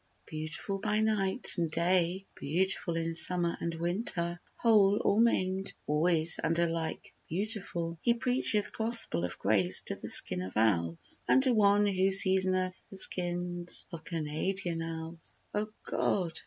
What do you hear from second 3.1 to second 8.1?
summer and winter, Whole or maimed, always and alike beautiful—